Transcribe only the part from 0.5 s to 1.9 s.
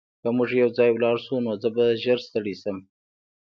یوځای لاړ شو نو زه به